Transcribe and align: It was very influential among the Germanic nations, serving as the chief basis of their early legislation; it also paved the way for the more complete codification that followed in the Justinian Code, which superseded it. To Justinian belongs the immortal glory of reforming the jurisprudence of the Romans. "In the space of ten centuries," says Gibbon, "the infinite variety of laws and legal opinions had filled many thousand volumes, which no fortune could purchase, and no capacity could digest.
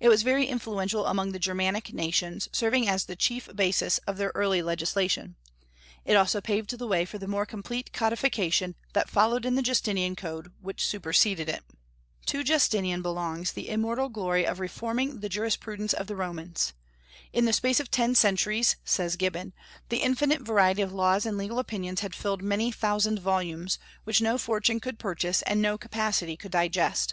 It 0.00 0.08
was 0.08 0.22
very 0.22 0.46
influential 0.46 1.04
among 1.04 1.32
the 1.32 1.38
Germanic 1.38 1.92
nations, 1.92 2.48
serving 2.50 2.88
as 2.88 3.04
the 3.04 3.14
chief 3.14 3.46
basis 3.54 3.98
of 4.06 4.16
their 4.16 4.32
early 4.34 4.62
legislation; 4.62 5.36
it 6.02 6.14
also 6.16 6.40
paved 6.40 6.78
the 6.78 6.86
way 6.86 7.04
for 7.04 7.18
the 7.18 7.28
more 7.28 7.44
complete 7.44 7.92
codification 7.92 8.74
that 8.94 9.10
followed 9.10 9.44
in 9.44 9.56
the 9.56 9.60
Justinian 9.62 10.16
Code, 10.16 10.50
which 10.62 10.86
superseded 10.86 11.50
it. 11.50 11.62
To 12.24 12.42
Justinian 12.42 13.02
belongs 13.02 13.52
the 13.52 13.68
immortal 13.68 14.08
glory 14.08 14.46
of 14.46 14.60
reforming 14.60 15.20
the 15.20 15.28
jurisprudence 15.28 15.92
of 15.92 16.06
the 16.06 16.16
Romans. 16.16 16.72
"In 17.30 17.44
the 17.44 17.52
space 17.52 17.80
of 17.80 17.90
ten 17.90 18.14
centuries," 18.14 18.76
says 18.82 19.16
Gibbon, 19.16 19.52
"the 19.90 19.98
infinite 19.98 20.40
variety 20.40 20.80
of 20.80 20.94
laws 20.94 21.26
and 21.26 21.36
legal 21.36 21.58
opinions 21.58 22.00
had 22.00 22.14
filled 22.14 22.40
many 22.42 22.72
thousand 22.72 23.18
volumes, 23.18 23.78
which 24.04 24.22
no 24.22 24.38
fortune 24.38 24.80
could 24.80 24.98
purchase, 24.98 25.42
and 25.42 25.60
no 25.60 25.76
capacity 25.76 26.34
could 26.38 26.52
digest. 26.52 27.12